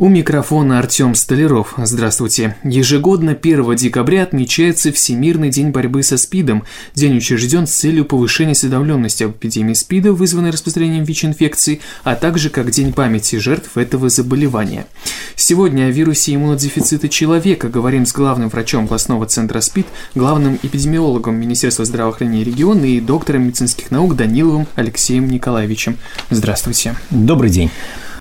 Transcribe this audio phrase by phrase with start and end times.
[0.00, 1.74] У микрофона Артем Столяров.
[1.76, 2.56] Здравствуйте.
[2.64, 6.64] Ежегодно 1 декабря отмечается Всемирный день борьбы со СПИДом.
[6.94, 12.70] День учрежден с целью повышения осведомленности об эпидемии СПИДа, вызванной распространением ВИЧ-инфекции, а также как
[12.70, 14.86] День памяти жертв этого заболевания.
[15.36, 21.84] Сегодня о вирусе иммунодефицита человека говорим с главным врачом областного центра СПИД, главным эпидемиологом Министерства
[21.84, 25.98] здравоохранения региона и доктором медицинских наук Даниловым Алексеем Николаевичем.
[26.30, 26.96] Здравствуйте.
[27.10, 27.70] Добрый день.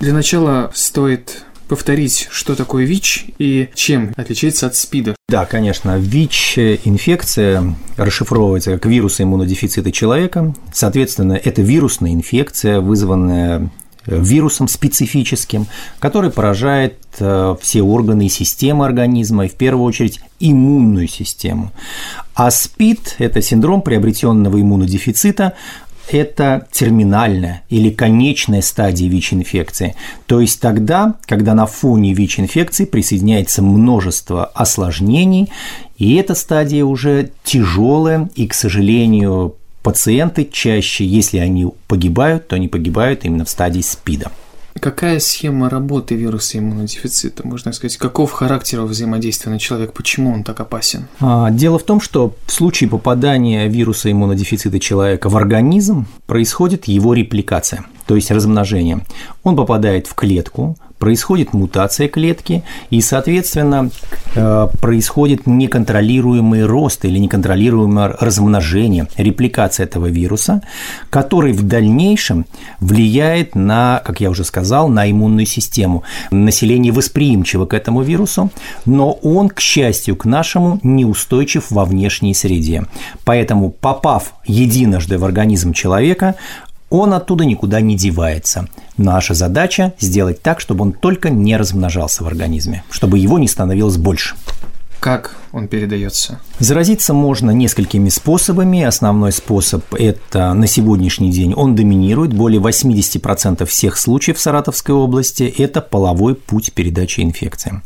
[0.02, 5.16] Для начала стоит повторить, что такое ВИЧ и чем отличается от СПИДа.
[5.30, 5.98] Да, конечно.
[5.98, 10.54] ВИЧ-инфекция расшифровывается как вирус иммунодефицита человека.
[10.74, 13.70] Соответственно, это вирусная инфекция, вызванная
[14.06, 15.68] вирусом специфическим,
[16.00, 21.72] который поражает э, все органы и системы организма, и в первую очередь иммунную систему.
[22.34, 25.54] А СПИД– это синдром приобретенного иммунодефицита,
[26.14, 29.96] это терминальная или конечная стадия ВИЧ-инфекции.
[30.26, 35.50] То есть тогда, когда на фоне ВИЧ-инфекции присоединяется множество осложнений,
[35.98, 42.68] и эта стадия уже тяжелая, и, к сожалению, пациенты чаще, если они погибают, то они
[42.68, 44.32] погибают именно в стадии СПИДа.
[44.80, 47.48] Какая схема работы вируса иммунодефицита?
[47.48, 51.08] Можно сказать, каков характер взаимодействия на человека, почему он так опасен?
[51.20, 57.14] А, дело в том, что в случае попадания вируса иммунодефицита человека в организм происходит его
[57.14, 59.06] репликация, то есть размножение.
[59.44, 63.90] Он попадает в клетку, происходит мутация клетки, и, соответственно,
[64.36, 70.62] э, происходит неконтролируемый рост или неконтролируемое размножение, репликация этого вируса,
[71.10, 72.46] который в дальнейшем
[72.80, 76.04] влияет на, как я уже сказал, на иммунную систему.
[76.32, 78.52] Население восприимчиво к этому вирусу,
[78.86, 82.84] но он, к счастью, к нашему неустойчив во внешней среде.
[83.24, 86.36] Поэтому, попав единожды в организм человека,
[86.90, 88.68] он оттуда никуда не девается.
[88.98, 93.98] Наша задача сделать так, чтобы он только не размножался в организме, чтобы его не становилось
[93.98, 94.36] больше.
[95.00, 96.40] Как он передается?
[96.60, 98.84] Заразиться можно несколькими способами.
[98.84, 102.34] Основной способ– это на сегодняшний день он доминирует.
[102.34, 107.82] Более 80% всех случаев в Саратовской области– это половой путь передачи инфекции.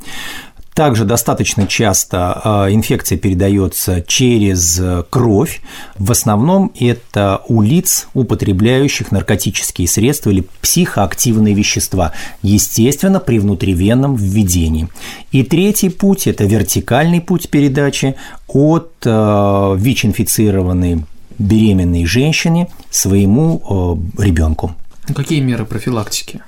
[0.74, 5.62] Также достаточно часто а, инфекция передается через кровь.
[5.98, 14.90] В основном это у лиц, употребляющих наркотические средства или психоактивные вещества, естественно, при внутривенном введении.
[15.32, 18.16] И третий путь– это вертикальный путь передачи
[18.48, 21.06] от а, ВИЧ-инфицированной
[21.38, 24.76] беременной женщине своему ребенку.
[25.16, 26.42] Какие меры профилактики?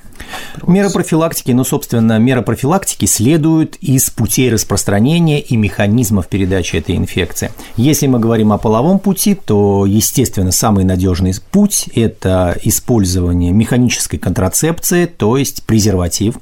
[0.65, 7.51] Меры профилактики, ну, собственно, меры профилактики следуют из путей распространения и механизмов передачи этой инфекции.
[7.75, 15.05] Если мы говорим о половом пути, то, естественно, самый надежный путь– это использование механической контрацепции,
[15.05, 16.35] то есть презерватив.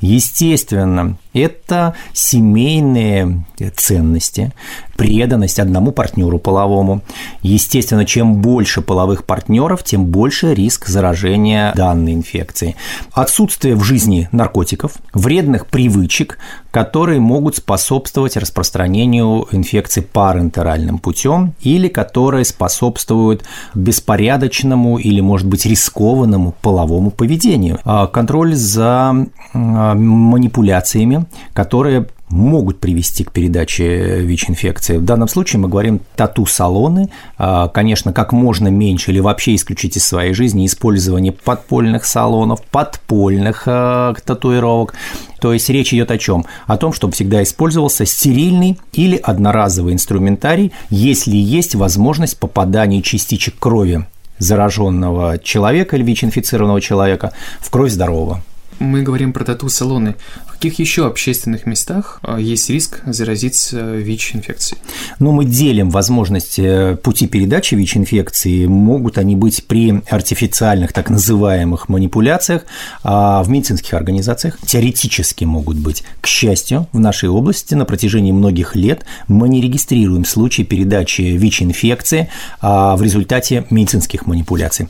[0.00, 3.44] Естественно, это семейные
[3.76, 4.52] ценности,
[4.96, 7.02] преданность одному партнеру половому.
[7.42, 12.76] Естественно, чем больше половых партнеров, тем больше риск заражения данной инфекцией.
[13.12, 16.38] Отсутствие в жизни наркотиков, вредных привычек,
[16.70, 26.54] которые могут способствовать распространению инфекции парентеральным путем или которые способствуют беспорядочному или, может быть, рискованному
[26.60, 27.78] половому поведению.
[27.84, 34.98] А контроль за а, манипуляциями, которые могут привести к передаче ВИЧ-инфекции.
[34.98, 40.06] В данном случае мы говорим тату-салоны, а, конечно, как можно меньше или вообще исключить из
[40.06, 44.94] своей жизни использование подпольных салонов, подпольных а, татуировок.
[45.40, 46.44] То есть речь идет о чем?
[46.66, 54.06] О том, чтобы всегда использовался стерильный или одноразовый инструментарий, если есть возможность попадания частичек крови
[54.38, 58.42] зараженного человека или ВИЧ-инфицированного человека в кровь здорового.
[58.78, 60.14] Мы говорим про тату-салоны
[60.58, 64.80] каких еще общественных местах а, есть риск заразиться ВИЧ-инфекцией?
[65.20, 68.66] Ну, мы делим возможности э, пути передачи ВИЧ-инфекции.
[68.66, 72.64] Могут они быть при артифициальных так называемых манипуляциях,
[73.04, 76.02] а в медицинских организациях теоретически могут быть.
[76.20, 82.28] К счастью, в нашей области на протяжении многих лет мы не регистрируем случаи передачи ВИЧ-инфекции
[82.60, 84.88] а в результате медицинских манипуляций.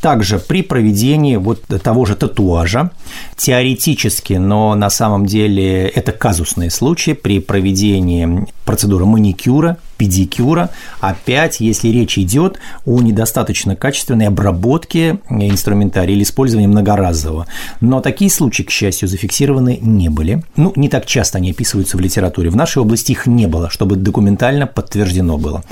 [0.00, 2.90] Также при проведении вот того же татуажа,
[3.36, 10.70] теоретически, но на самом деле это казусные случаи при проведении процедуры маникюра, педикюра.
[11.00, 17.46] Опять, если речь идет о недостаточно качественной обработке инструментария или использовании многоразового.
[17.80, 20.44] Но такие случаи, к счастью, зафиксированы не были.
[20.56, 22.50] Ну, не так часто они описываются в литературе.
[22.50, 25.64] В нашей области их не было, чтобы документально подтверждено было.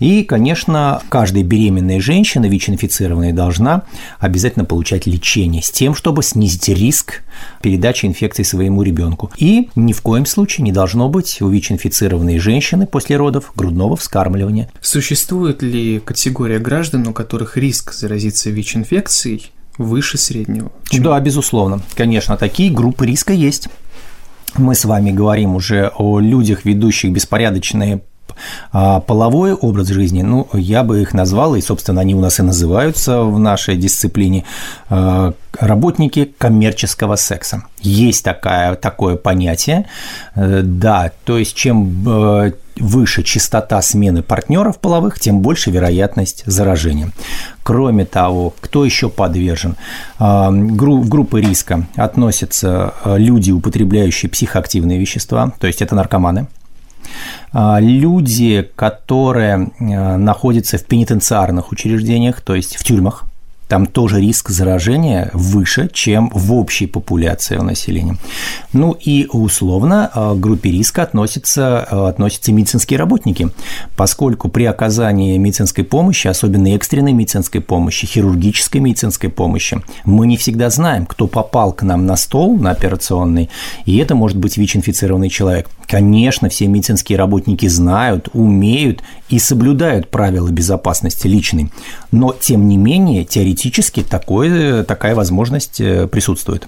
[0.00, 3.82] И, конечно, каждая беременная женщина, ВИЧ-инфицированная, должна
[4.18, 7.22] обязательно получать лечение с тем, чтобы снизить риск
[7.62, 9.30] передачи инфекции своему ребенку.
[9.36, 14.70] И ни в коем случае не должно быть у ВИЧ-инфицированной женщины после родов грудного вскармливания.
[14.80, 20.72] Существует ли категория граждан, у которых риск заразиться ВИЧ-инфекцией выше среднего?
[20.88, 21.04] Чем...
[21.04, 21.82] Да, безусловно.
[21.94, 23.68] Конечно, такие группы риска есть.
[24.56, 28.02] Мы с вами говорим уже о людях, ведущих беспорядочные
[28.72, 32.42] а половой образ жизни, ну, я бы их назвал, и, собственно, они у нас и
[32.42, 34.44] называются в нашей дисциплине,
[34.88, 37.64] а, работники коммерческого секса.
[37.80, 39.86] Есть такая, такое понятие,
[40.34, 47.10] э, да, то есть чем э, выше частота смены партнеров половых, тем больше вероятность заражения.
[47.62, 49.76] Кроме того, кто еще подвержен?
[50.18, 56.59] А, в группы риска относятся э, люди, употребляющие психоактивные вещества, то есть это наркоманы– а,
[57.52, 63.24] люди, которые э, находятся в пенитенциарных учреждениях, то есть в тюрьмах,
[63.70, 68.16] там тоже риск заражения выше, чем в общей популяции у населения.
[68.72, 73.48] Ну и условно э, к группе риска относятся, э, относятся медицинские работники,
[73.96, 80.68] поскольку при оказании медицинской помощи, особенно экстренной медицинской помощи, хирургической медицинской помощи, мы не всегда
[80.68, 83.50] знаем, кто попал к нам на стол, на операционный,
[83.84, 85.68] и это может быть ВИЧ-инфицированный человек.
[85.86, 91.70] Конечно, все медицинские работники знают, умеют и соблюдают правила безопасности личной,
[92.10, 96.66] но тем не менее теоретически теоретически такое, такая возможность э, присутствует.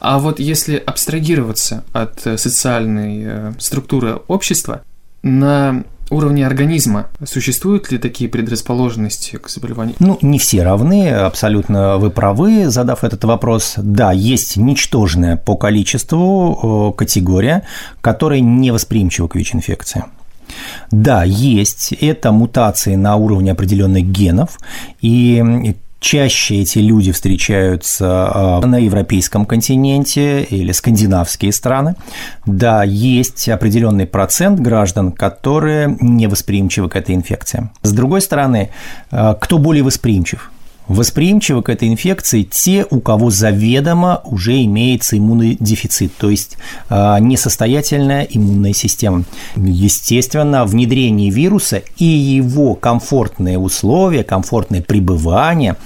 [0.00, 4.82] А вот если абстрагироваться от э, социальной э, структуры общества,
[5.22, 9.96] на уровне организма существуют ли такие предрасположенности к заболеванию?
[9.98, 13.74] Ну, не все равны, абсолютно вы правы, задав этот вопрос.
[13.76, 17.62] Да, есть ничтожная по количеству категория,
[18.02, 20.04] которая не восприимчива к ВИЧ-инфекции.
[20.90, 21.92] Да, есть.
[21.92, 24.58] Это мутации на уровне определенных генов,
[25.00, 25.74] и
[26.04, 31.96] Чаще эти люди встречаются а, на европейском континенте или скандинавские страны.
[32.44, 37.70] Да, есть определенный процент граждан, которые не восприимчивы к этой инфекции.
[37.80, 38.68] С другой стороны,
[39.10, 40.50] а, кто более восприимчив?
[40.88, 46.58] Восприимчивы к этой инфекции те, у кого заведомо уже имеется иммунный дефицит, то есть
[46.90, 49.24] а, несостоятельная иммунная система.
[49.56, 55.76] Естественно, внедрение вируса и его комфортные условия, комфортное пребывание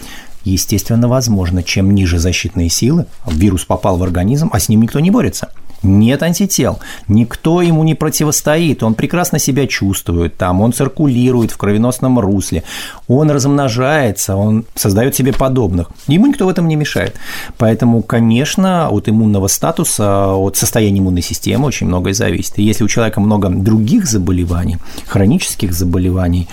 [0.44, 1.62] естественно, возможно.
[1.62, 5.50] Чем ниже защитные силы, вирус попал в организм, а с ним никто не борется–
[5.82, 12.18] нет антител, никто ему не противостоит, он прекрасно себя чувствует там, он циркулирует в кровеносном
[12.18, 12.64] русле,
[13.06, 15.90] он размножается, он создает себе подобных.
[16.06, 17.14] Ему никто в этом не мешает.
[17.58, 22.58] Поэтому, конечно, от иммунного статуса, от состояния иммунной системы очень многое зависит.
[22.58, 26.48] И если у человека много других заболеваний, хронических заболеваний,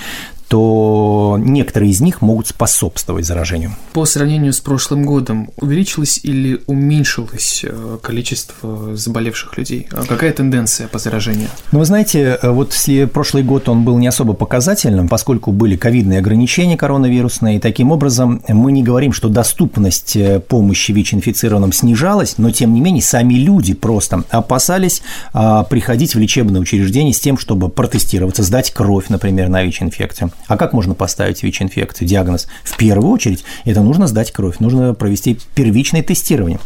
[0.47, 3.75] то некоторые из них могут способствовать заражению.
[3.93, 9.87] По сравнению с прошлым годом увеличилось или уменьшилось э, количество заболевших людей?
[9.91, 11.49] А какая тенденция по заражению?
[11.71, 15.75] Ну, вы знаете, э, вот если прошлый год он был не особо показательным, поскольку были
[15.75, 22.37] ковидные ограничения коронавирусные, и таким образом мы не говорим, что доступность э, помощи ВИЧ-инфицированным снижалась,
[22.37, 25.01] но тем не менее сами люди просто опасались
[25.33, 30.31] а, приходить в лечебное учреждение с тем, чтобы протестироваться, сдать кровь, например, на ВИЧ-инфекцию.
[30.47, 32.47] А как можно поставить ВИЧ-инфекцию, диагноз?
[32.63, 36.59] В первую очередь это нужно сдать кровь, нужно провести первичное тестирование.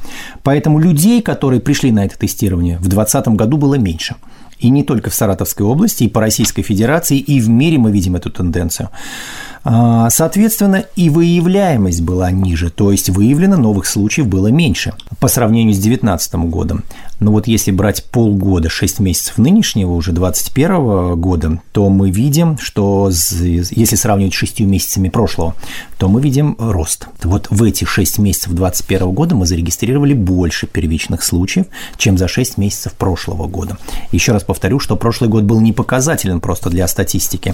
[0.43, 4.15] Поэтому людей, которые пришли на это тестирование, в 2020 году было меньше.
[4.59, 8.17] И не только в Саратовской области, и по Российской Федерации, и в мире мы видим
[8.17, 8.89] эту тенденцию.
[9.63, 15.73] А, соответственно, и выявляемость была ниже, то есть выявлено новых случаев было меньше по сравнению
[15.73, 16.83] с 2019 годом.
[17.19, 23.09] Но вот если брать полгода, 6 месяцев нынешнего, уже 2021 года, то мы видим, что
[23.09, 25.55] если сравнивать с 6 месяцами прошлого,
[25.97, 27.07] то мы видим рост.
[27.23, 31.65] Вот в эти 6 месяцев 2021 года мы зарегистрировали больше первичных случаев,
[31.97, 33.77] чем за 6 месяцев прошлого года.
[34.13, 37.53] Еще раз повторю, что прошлый год был не показателен просто для статистики.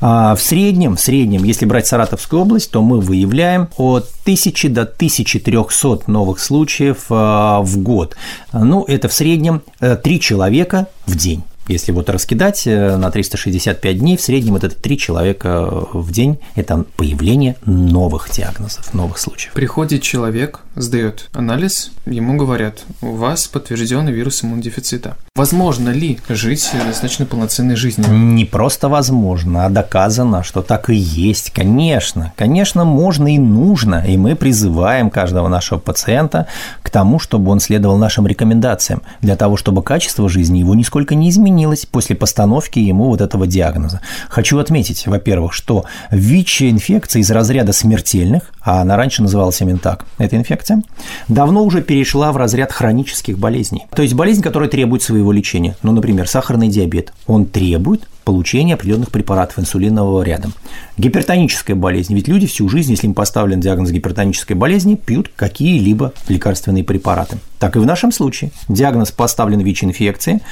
[0.00, 4.82] А в среднем, в среднем, если брать Саратовскую область, то мы выявляем от 1000 до
[4.82, 8.16] 1300 новых случаев а, в год.
[8.52, 11.42] Ну, это в среднем 3 э, человека в день.
[11.68, 16.86] Если вот раскидать э, на 365 дней, в среднем это 3 человека в день– это
[16.96, 19.52] появление новых диагнозов, новых случаев.
[19.52, 25.18] Приходит человек, сдает анализ, ему говорят, у вас подтвержденный вирус иммунодефицита.
[25.36, 28.08] Возможно ли жить достаточно полноценной жизнью?
[28.10, 31.50] Не просто возможно, а доказано, что так и есть.
[31.50, 36.46] Конечно, конечно, можно и нужно, и мы призываем каждого нашего пациента
[36.82, 41.28] к тому, чтобы он следовал нашим рекомендациям, для того, чтобы качество жизни его нисколько не
[41.28, 44.00] изменилось изменилось после постановки ему вот этого диагноза.
[44.28, 50.36] Хочу отметить, во-первых, что ВИЧ-инфекция из разряда смертельных, а она раньше называлась именно так, эта
[50.36, 50.82] инфекция,
[51.26, 53.86] давно уже перешла в разряд хронических болезней.
[53.94, 55.76] То есть болезнь, которая требует своего лечения.
[55.82, 57.12] Ну, например, сахарный диабет.
[57.26, 60.50] Он требует получения определенных препаратов инсулинового ряда.
[60.98, 62.14] Гипертоническая болезнь.
[62.14, 67.38] Ведь люди всю жизнь, если им поставлен диагноз гипертонической болезни, пьют какие-либо лекарственные препараты.
[67.58, 68.50] Так и в нашем случае.
[68.68, 70.42] Диагноз поставлен ВИЧ-инфекции,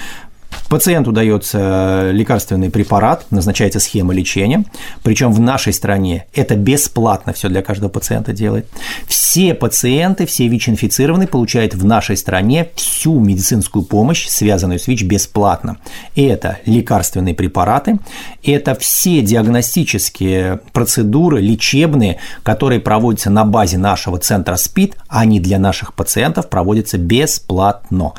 [0.68, 4.64] Пациенту дается лекарственный препарат, назначается схема лечения,
[5.04, 8.66] причем в нашей стране это бесплатно все для каждого пациента делает.
[9.06, 15.76] Все пациенты, все ВИЧ-инфицированные получают в нашей стране всю медицинскую помощь, связанную с ВИЧ, бесплатно.
[16.16, 17.98] Это лекарственные препараты,
[18.42, 25.94] это все диагностические процедуры лечебные, которые проводятся на базе нашего центра СПИД, они для наших
[25.94, 28.14] пациентов проводятся бесплатно.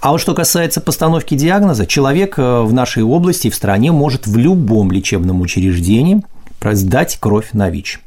[0.00, 4.36] А вот что касается постановки диагноза, человек э, в нашей области, в стране может в
[4.36, 6.22] любом лечебном учреждении
[6.62, 8.00] сдать кровь на ВИЧ.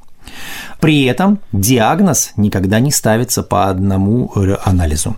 [0.80, 4.32] При этом диагноз никогда не ставится по одному
[4.64, 5.16] анализу.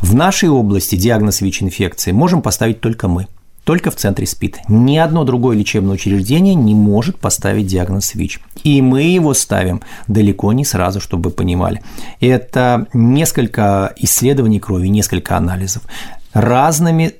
[0.00, 3.26] В нашей области диагноз ВИЧ-инфекции можем поставить только мы–
[3.64, 4.60] только в центре СПИД.
[4.68, 8.40] Ни одно другое лечебное учреждение не может поставить диагноз ВИЧ.
[8.62, 11.82] И мы его ставим далеко не сразу, чтобы вы понимали.
[12.20, 15.82] Это несколько исследований крови, несколько анализов
[16.34, 17.14] разными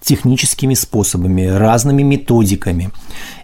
[0.00, 2.90] техническими способами, разными методиками.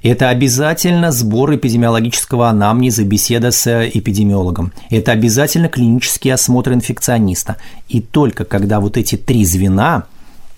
[0.02, 4.72] Это обязательно сбор эпидемиологического анамнеза, беседа с эпидемиологом.
[4.88, 7.56] Это обязательно клинический осмотр инфекциониста.
[7.88, 10.04] И только когда вот эти три звена–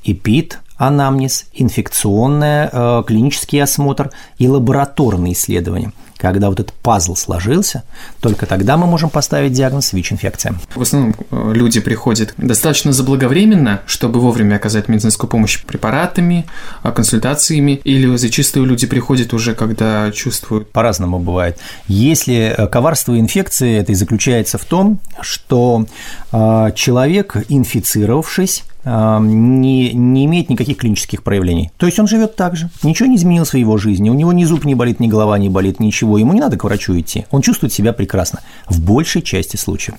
[0.07, 5.93] ЭПИД, анамнез, инфекционный э, клинический осмотр и лабораторные исследования.
[6.19, 7.85] Когда вот этот пазл сложился,
[8.21, 10.55] только тогда мы можем поставить диагноз ВИЧ-инфекция.
[10.75, 16.47] В основном э, люди приходят достаточно заблаговременно, чтобы вовремя оказать медицинскую помощь препаратами,
[16.83, 20.71] э, консультациями, или зачастую люди приходят уже, когда чувствуют...
[20.71, 21.59] По-разному бывает.
[21.87, 25.87] Если э, коварство инфекции, это и заключается в том, что
[26.31, 31.71] человек, инфицировавшись, не, не имеет никаких клинических проявлений.
[31.77, 34.45] То есть он живет так же, ничего не изменилось в его жизни, у него ни
[34.45, 37.43] зуб не болит, ни голова не болит, ничего, ему не надо к врачу идти, он
[37.43, 39.99] чувствует себя прекрасно в большей части случаев.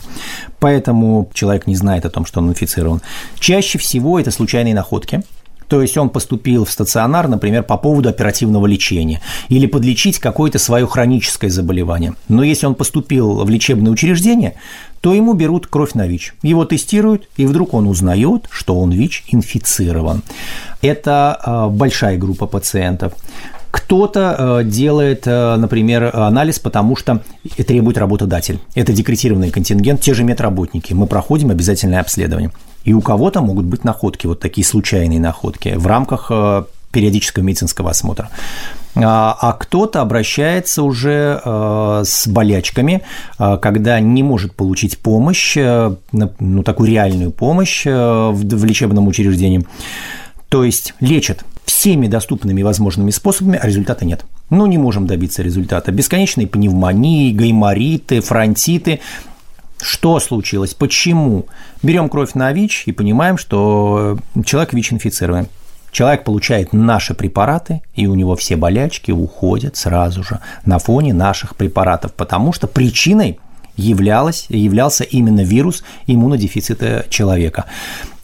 [0.59, 3.01] Поэтому человек не знает о том, что он инфицирован.
[3.39, 5.21] Чаще всего это случайные находки,
[5.67, 10.87] то есть он поступил в стационар, например, по поводу оперативного лечения или подлечить какое-то свое
[10.87, 12.13] хроническое заболевание.
[12.29, 14.55] Но если он поступил в лечебное учреждение,
[15.01, 16.35] то ему берут кровь на ВИЧ.
[16.41, 20.23] Его тестируют, и вдруг он узнает, что он ВИЧ инфицирован.
[20.81, 23.13] Это а, большая группа пациентов.
[23.69, 27.21] Кто-то э, делает, э, например, анализ, потому что
[27.57, 28.59] требует работодатель.
[28.75, 30.93] Это декретированный контингент, те же медработники.
[30.93, 32.51] Мы проходим обязательное обследование.
[32.87, 36.63] И у кого-то могут быть находки, вот такие случайные находки в рамках э,
[36.93, 38.29] периодического медицинского осмотра.
[38.95, 43.01] А, а кто-то обращается уже э, с болячками,
[43.39, 49.67] э, когда не может получить помощь, ну, такую реальную помощь в лечебном учреждении.
[50.47, 54.23] То есть лечат всеми доступными возможными способами, а результата нет.
[54.49, 55.91] Ну, не можем добиться результата.
[55.91, 59.01] Бесконечные пневмонии, гаймориты, фронтиты–
[59.87, 60.73] что случилось?
[60.73, 61.47] Почему?
[61.81, 65.47] Берем кровь на ВИЧ и понимаем, что человек ВИЧ-инфицирован.
[65.91, 71.55] Человек получает наши препараты, и у него все болячки уходят сразу же на фоне наших
[71.55, 73.39] препаратов, потому что причиной
[73.77, 77.65] являлось, являлся именно вирус иммунодефицита человека.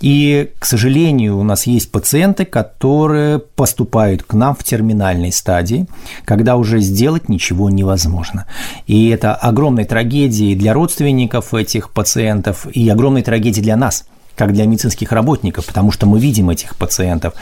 [0.02, 5.88] И, к сожалению, у нас есть пациенты, которые поступают к нам в терминальной стадии,
[6.26, 8.46] когда уже сделать ничего невозможно.
[8.86, 14.04] И это огромная трагедия для родственников этих пациентов и огромная трагедия для нас–
[14.36, 17.34] как для медицинских работников, потому что мы видим этих пациентов.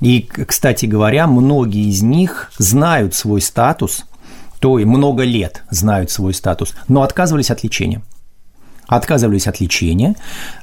[0.00, 4.04] И, кстати говоря, многие из них знают свой статус,
[4.64, 8.00] то и много лет знают свой статус, но отказывались от лечения
[8.86, 10.14] отказывались от лечения,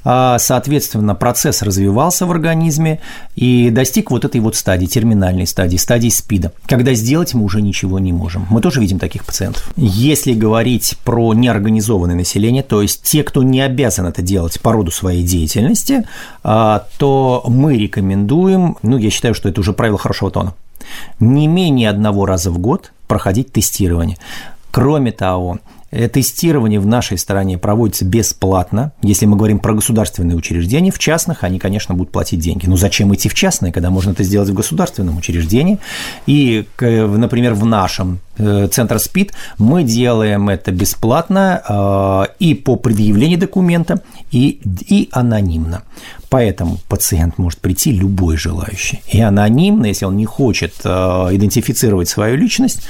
[0.04, 3.00] а, соответственно, процесс развивался в организме
[3.34, 7.98] и достиг вот этой вот стадии, терминальной стадии, стадии СПИДа, когда сделать мы уже ничего
[7.98, 8.46] не можем.
[8.48, 9.72] Мы тоже видим таких пациентов.
[9.76, 14.92] Если говорить про неорганизованное население, то есть те, кто не обязан это делать по роду
[14.92, 16.04] своей деятельности,
[16.44, 20.54] а, то мы рекомендуем, ну, я считаю, что это уже правило хорошего тона,
[21.20, 24.16] не менее одного раза в год проходить тестирование.
[24.70, 25.58] Кроме того,
[26.12, 28.92] Тестирование в нашей стране проводится бесплатно.
[29.02, 32.66] Если мы говорим про государственные учреждения, в частных они, конечно, будут платить деньги.
[32.66, 35.78] Но зачем идти в частные, когда можно это сделать в государственном учреждении?
[36.26, 43.38] И, например, в нашем э, центр СПИД, мы делаем это бесплатно э, и по предъявлению
[43.38, 45.82] документа, и, и анонимно.
[46.30, 49.02] Поэтому пациент может прийти любой желающий.
[49.12, 52.80] И анонимно, если он не хочет э, идентифицировать свою личность,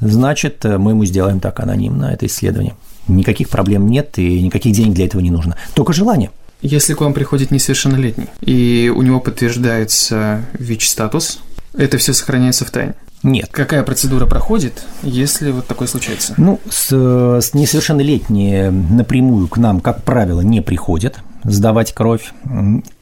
[0.00, 2.74] значит, мы ему сделаем так анонимно это исследование.
[3.08, 5.56] Никаких проблем нет и никаких денег для этого не нужно.
[5.74, 6.30] Только желание.
[6.62, 11.40] Если к вам приходит несовершеннолетний, и у него подтверждается ВИЧ-статус,
[11.74, 12.94] это все сохраняется в тайне?
[13.22, 13.48] Нет.
[13.50, 16.34] Какая процедура проходит, если вот такое случается?
[16.36, 22.32] Ну, с, с несовершеннолетние напрямую к нам, как правило, не приходят сдавать кровь.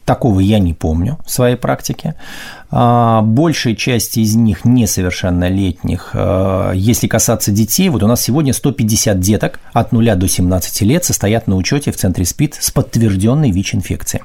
[0.05, 2.13] Такого я не помню в своей практике.
[2.69, 6.11] А, большая часть из них несовершеннолетних.
[6.13, 11.05] А, если касаться детей, вот у нас сегодня 150 деток от 0 до 17 лет
[11.05, 14.23] состоят на учете в центре СПИД с подтвержденной ВИЧ-инфекцией.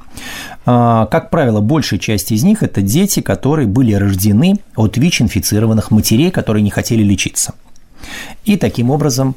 [0.67, 6.31] А, как правило, большая часть из них– это дети, которые были рождены от ВИЧ-инфицированных матерей,
[6.31, 7.55] которые не хотели лечиться.
[8.45, 9.35] И таким образом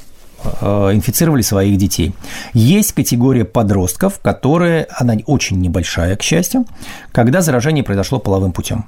[0.61, 2.13] инфицировали своих детей.
[2.53, 6.65] Есть категория подростков, которые, она очень небольшая, к счастью,
[7.11, 8.85] когда заражение произошло половым путем.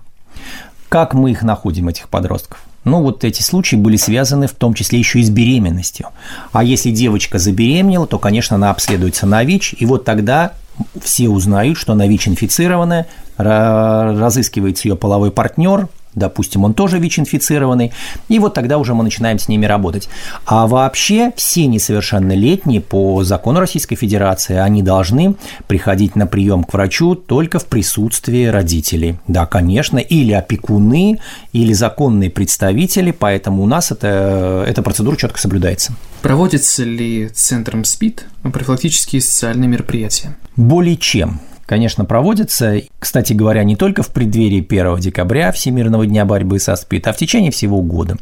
[0.89, 2.59] Как мы их находим, этих подростков?
[2.83, 6.09] Ну, вот эти случаи были связаны в том числе еще и с беременностью.
[6.51, 10.53] А если девочка забеременела, то, конечно, она обследуется на ВИЧ, и вот тогда
[11.01, 13.07] все узнают, что она ВИЧ-инфицированная,
[13.37, 17.91] разыскивается ее половой партнер, допустим, он тоже ВИЧ-инфицированный,
[18.29, 20.09] и вот тогда уже мы начинаем с ними работать.
[20.45, 25.35] А вообще все несовершеннолетние по закону Российской Федерации, они должны
[25.67, 29.19] приходить на прием к врачу только в присутствии родителей.
[29.27, 31.19] Да, конечно, или опекуны,
[31.53, 35.93] или законные представители, поэтому у нас это, эта процедура четко соблюдается.
[36.21, 40.35] Проводятся ли центром СПИД профилактические социальные мероприятия?
[40.55, 42.81] Более чем конечно, проводится.
[42.99, 47.17] Кстати говоря, не только в преддверии 1 декабря Всемирного дня борьбы со СПИД, а в
[47.17, 48.17] течение всего года.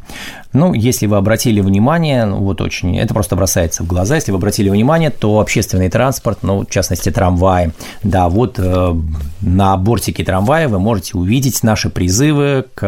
[0.52, 4.38] Ну, если вы обратили внимание, ну, вот очень, это просто бросается в глаза, если вы
[4.38, 7.72] обратили внимание, то общественный транспорт, ну, в частности, трамваи,
[8.02, 8.94] да, вот э,
[9.40, 12.80] на бортике трамвая вы можете увидеть наши призывы к,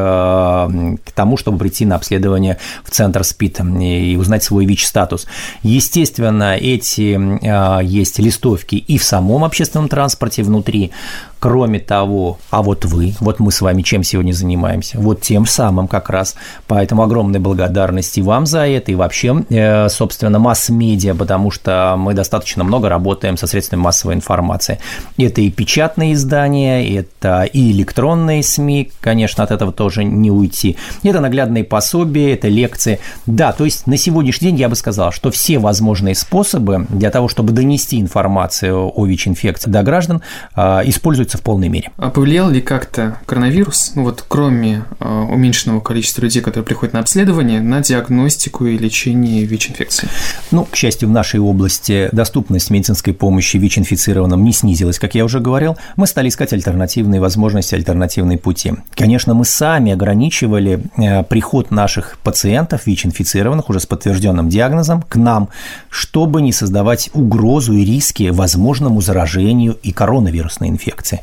[1.05, 5.27] к тому, чтобы прийти на обследование в центр СПИД и узнать свой ВИЧ-статус.
[5.63, 10.93] Естественно, эти э, есть листовки и в самом общественном транспорте, внутри.
[11.39, 14.99] Кроме того, а вот вы, вот мы с вами чем сегодня занимаемся?
[14.99, 16.35] Вот тем самым как раз.
[16.67, 22.15] Поэтому огромная благодарность и вам за это, и вообще, э, собственно, масс-медиа, потому что мы
[22.15, 24.79] достаточно много работаем со средствами массовой информации.
[25.19, 30.77] Это и печатные издания, это и электронные СМИ, конечно, от этого тоже не уйти.
[31.03, 32.99] Это наглядные пособия, это лекции.
[33.27, 37.29] Да, то есть на сегодняшний день я бы сказал, что все возможные способы для того,
[37.29, 40.23] чтобы донести информацию о ВИЧ-инфекции до граждан,
[40.55, 41.91] э, используются в полной мере.
[41.97, 47.01] А повлиял ли как-то коронавирус, ну вот кроме э, уменьшенного количества людей, которые приходят на
[47.01, 50.09] обследование, на диагностику и лечение ВИЧ-инфекции?
[50.51, 55.41] Ну, к счастью, в нашей области доступность медицинской помощи ВИЧ-инфицированным не снизилась, как я уже
[55.41, 55.77] говорил.
[55.97, 58.73] Мы стали искать альтернативные возможности, альтернативные пути.
[58.95, 65.49] Конечно, мы сами ограничивали э, приход наших пациентов ВИЧ-инфицированных уже с подтвержденным диагнозом к нам,
[65.89, 71.21] чтобы не создавать угрозу и риски возможному заражению и коронавирусной инфекции инфекции.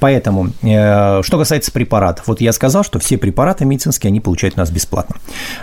[0.00, 4.60] Поэтому, э, что касается препаратов, вот я сказал, что все препараты медицинские, они получают у
[4.60, 5.16] нас бесплатно.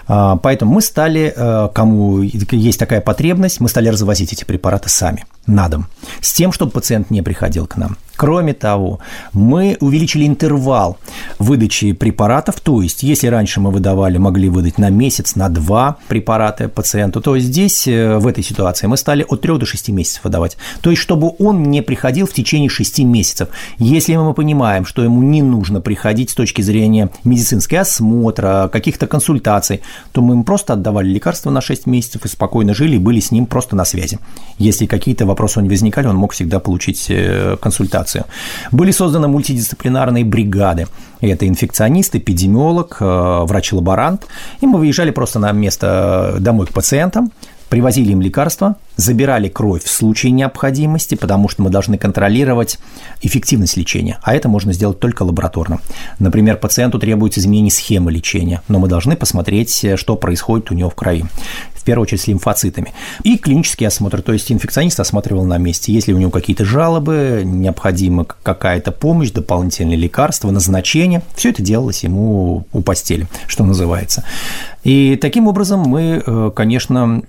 [0.07, 5.25] А, поэтому мы стали, э, кому есть такая потребность, мы стали развозить эти препараты сами
[5.47, 5.87] на дом,
[6.21, 7.97] с тем, чтобы пациент не приходил к нам.
[8.19, 8.99] Кроме того,
[9.31, 10.97] мы увеличили интервал
[11.39, 16.67] выдачи препаратов, то есть, если раньше мы выдавали, могли выдать на месяц, на два препарата
[16.67, 20.57] пациенту, то здесь, э, в этой ситуации, мы стали от 3 до 6 месяцев выдавать.
[20.81, 23.47] То есть, чтобы он не приходил в течение 6 месяцев.
[23.77, 29.79] Если мы понимаем, что ему не нужно приходить с точки зрения медицинского осмотра, каких-то консультаций,
[30.11, 33.31] то мы ему просто отдавали лекарства на 6 месяцев и спокойно жили и были с
[33.31, 34.19] ним просто на связи.
[34.57, 37.55] Если какие-то вопросы не возникали, он мог всегда получить э,
[38.09, 38.25] консультацию.
[38.71, 40.87] Были созданы мультидисциплинарные бригады.
[41.21, 44.27] Это инфекционист, эпидемиолог, э, врач-лаборант.
[44.61, 47.31] И мы выезжали просто на место э, домой к пациентам,
[47.69, 52.79] привозили им лекарства, забирали кровь в случае необходимости, потому что мы должны контролировать
[53.21, 55.79] эффективность лечения, а это можно сделать только лабораторно.
[56.19, 60.95] Например, пациенту требуется изменение схемы лечения, но мы должны посмотреть, что происходит у него в
[60.95, 61.25] крови
[61.89, 62.93] первую очередь с лимфоцитами.
[63.23, 65.91] И клинический осмотр, то есть инфекционист осматривал на месте.
[65.91, 72.67] Если у него какие-то жалобы, необходима какая-то помощь, дополнительные лекарства, назначение, все это делалось ему
[72.71, 74.23] у постели, что называется.
[74.83, 77.21] И таким образом мы, э, конечно,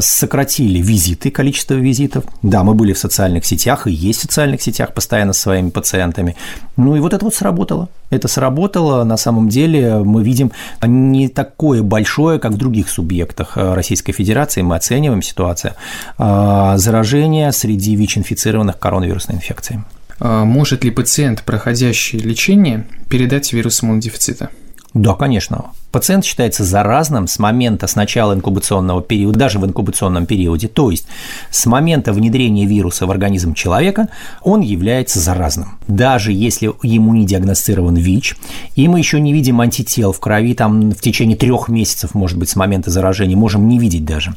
[0.00, 2.24] сократили визиты, количество визитов.
[2.42, 6.36] Да, мы были в социальных сетях и есть в социальных сетях постоянно с своими пациентами.
[6.76, 7.88] Ну и вот это вот сработало.
[8.10, 9.04] Это сработало.
[9.04, 14.62] На самом деле мы видим не такое большое, как в других субъектах Российской Федерации.
[14.62, 15.74] Мы оцениваем ситуацию
[16.18, 19.80] а, заражения среди ВИЧ-инфицированных коронавирусной инфекцией.
[20.20, 24.50] А может ли пациент, проходящий лечение, передать вирус иммунодефицита?
[24.94, 25.66] Да, конечно.
[25.90, 31.06] Пациент считается заразным с момента с начала инкубационного периода, даже в инкубационном периоде, то есть
[31.50, 34.08] с момента внедрения вируса в организм человека
[34.42, 35.78] он является заразным.
[35.88, 38.36] Даже если ему не диагностирован ВИЧ,
[38.76, 42.50] и мы еще не видим антител в крови там в течение трех месяцев, может быть,
[42.50, 44.34] с момента заражения, можем не видеть даже.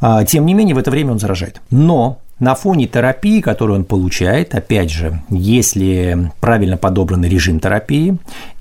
[0.00, 1.60] А, тем не менее, в это время он заражает.
[1.70, 8.16] Но на фоне терапии, которую он получает, опять же, если правильно подобранный режим терапии,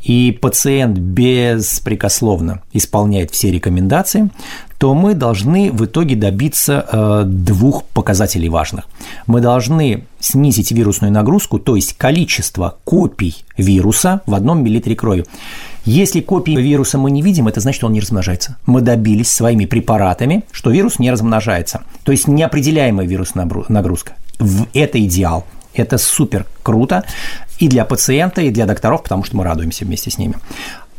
[0.08, 4.30] и пациент беспрекословно исполняет все рекомендации,
[4.78, 8.86] то мы должны в итоге добиться э, двух показателей важных.
[9.26, 15.26] Мы должны снизить вирусную нагрузку, то есть количество копий вируса в одном миллилитре крови.
[15.84, 18.56] Если копии вируса мы не видим, это значит, что он не размножается.
[18.66, 21.82] Мы добились своими препаратами, что вирус не размножается.
[22.04, 24.14] То есть неопределяемая вирусная нагрузка.
[24.74, 25.46] Это идеал.
[25.80, 27.04] Это супер круто
[27.60, 30.36] и для пациента, и для докторов, потому что мы радуемся вместе с ними.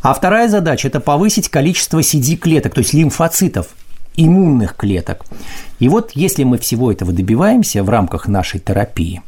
[0.00, 3.68] А вторая задача– это повысить количество CD-клеток, то есть лимфоцитов,
[4.16, 5.24] иммунных клеток.
[5.78, 9.22] И вот если мы всего этого добиваемся в рамках нашей терапии,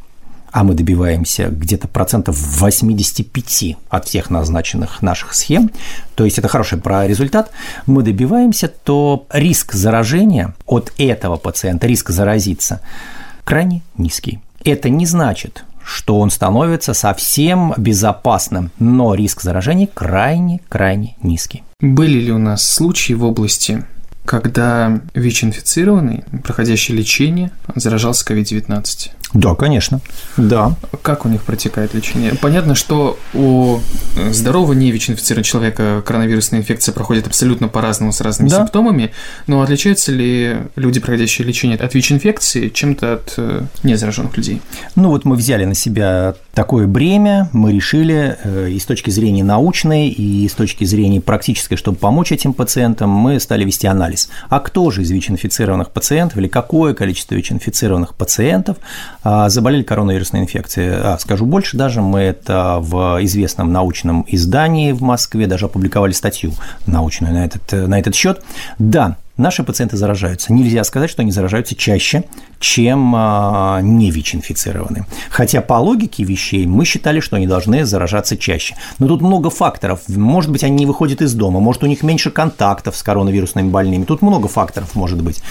[0.51, 5.71] а мы добиваемся где-то процентов 85 от всех назначенных наших схем,
[6.15, 7.51] то есть это хороший про результат,
[7.85, 12.81] мы добиваемся, то риск заражения от этого пациента, риск заразиться
[13.45, 14.39] крайне низкий.
[14.63, 21.63] Это не значит, что он становится совсем безопасным, но риск заражения крайне-крайне низкий.
[21.79, 23.85] Были ли у нас случаи в области,
[24.25, 29.11] когда ВИЧ-инфицированный, проходящий лечение, заражался COVID-19?
[29.33, 30.01] Да, конечно.
[30.37, 30.75] Да.
[31.01, 32.33] Как у них протекает лечение?
[32.35, 33.79] Понятно, что у
[34.31, 38.57] здорового не ВИЧ-инфицированного человека коронавирусная инфекция проходит абсолютно по-разному, с разными да.
[38.57, 39.11] симптомами,
[39.47, 44.61] но отличаются ли люди, проходящие лечение от ВИЧ-инфекции, чем-то от э, незараженных людей?
[44.95, 49.43] Ну вот мы взяли на себя такое бремя, мы решили э, и с точки зрения
[49.43, 54.29] научной, и с точки зрения практической, чтобы помочь этим пациентам, мы стали вести анализ.
[54.49, 58.77] А кто же из ВИЧ-инфицированных пациентов или какое количество ВИЧ-инфицированных пациентов
[59.23, 60.93] заболели коронавирусной инфекцией.
[60.93, 66.53] А, скажу больше даже, мы это в известном научном издании в Москве даже опубликовали статью
[66.87, 68.43] научную на этот, на этот счет.
[68.79, 70.53] Да, наши пациенты заражаются.
[70.53, 72.23] Нельзя сказать, что они заражаются чаще,
[72.59, 75.05] чем а, не ВИЧ-инфицированные.
[75.29, 78.75] Хотя по логике вещей мы считали, что они должны заражаться чаще.
[78.99, 80.01] Но тут много факторов.
[80.07, 84.05] Может быть, они не выходят из дома, может, у них меньше контактов с коронавирусными больными.
[84.05, 85.41] Тут много факторов может быть.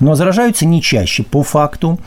[0.00, 1.98] Но заражаются не чаще по факту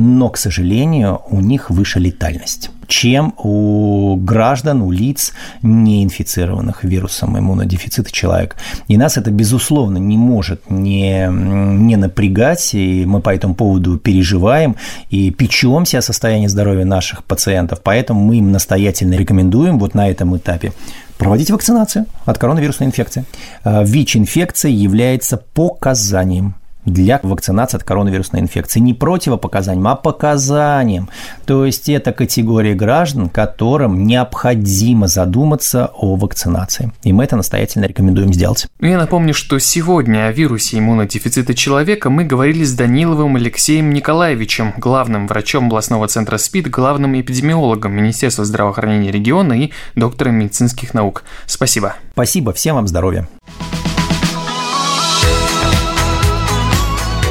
[0.00, 5.32] но, к сожалению, у них выше летальность чем у граждан, у лиц,
[5.62, 8.56] не инфицированных вирусом иммунодефицита человека.
[8.88, 14.74] И нас это, безусловно, не может не, не напрягать, и мы по этому поводу переживаем
[15.08, 20.36] и печемся о состоянии здоровья наших пациентов, поэтому мы им настоятельно рекомендуем вот на этом
[20.36, 20.72] этапе
[21.16, 23.24] проводить вакцинацию от коронавирусной инфекции.
[23.62, 28.80] А, ВИЧ-инфекция является показанием для вакцинации от коронавирусной инфекции.
[28.80, 31.08] Не противопоказанием, а показанием.
[31.46, 36.92] То есть это категория граждан, которым необходимо задуматься о вакцинации.
[37.02, 38.66] И мы это настоятельно рекомендуем сделать.
[38.80, 45.26] Я напомню, что сегодня о вирусе иммунодефицита человека мы говорили с Даниловым Алексеем Николаевичем, главным
[45.26, 51.24] врачом областного центра СПИД, главным эпидемиологом Министерства здравоохранения региона и доктором медицинских наук.
[51.46, 51.96] Спасибо.
[52.12, 53.28] Спасибо, всем вам здоровья.